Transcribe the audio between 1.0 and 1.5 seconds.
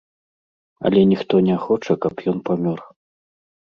ніхто